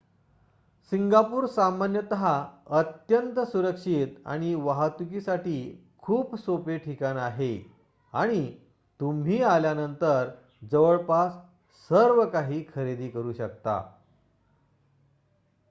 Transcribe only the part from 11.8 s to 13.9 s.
सर्वकाही खरेदी करू शकता